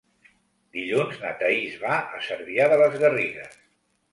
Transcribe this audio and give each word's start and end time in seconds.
Dilluns 0.77 1.19
na 1.25 1.33
Thaís 1.43 1.75
va 1.83 1.99
a 2.17 2.23
Cervià 2.29 2.67
de 2.73 2.81
les 2.85 2.99
Garrigues. 3.05 3.57